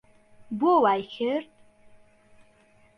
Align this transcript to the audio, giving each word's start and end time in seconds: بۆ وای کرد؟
بۆ 0.59 0.71
وای 0.83 1.01
کرد؟ 1.13 1.45